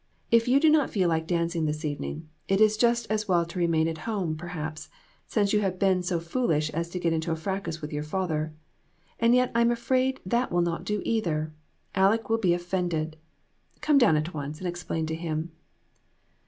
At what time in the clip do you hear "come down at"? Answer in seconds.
13.81-14.33